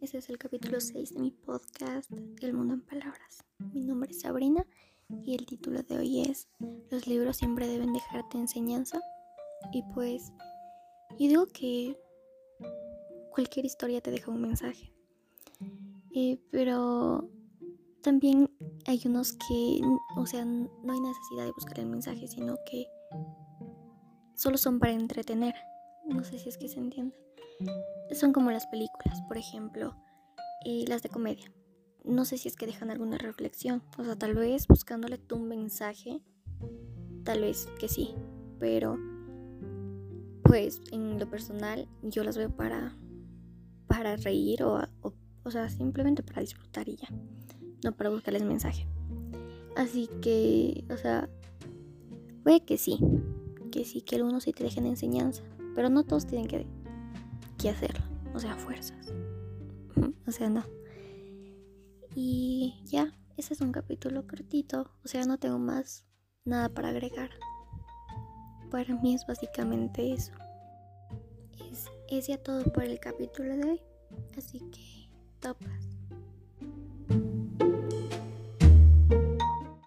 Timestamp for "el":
0.28-0.36, 2.42-2.52, 5.34-5.46, 21.80-21.86, 72.84-72.98